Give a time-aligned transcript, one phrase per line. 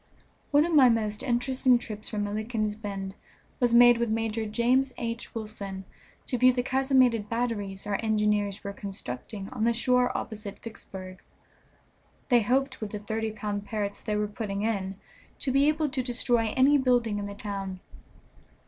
[0.49, 3.13] One of my most interesting trips from Milliken's Bend
[3.59, 5.35] was made with Major James H.
[5.35, 5.85] Wilson
[6.25, 11.21] to view the casemated batteries our engineers were constructing on the shore opposite Vicksburg.
[12.29, 14.95] They hoped with the thirty pound Parrotts they were putting in
[15.37, 17.79] to be able to destroy any building in the town.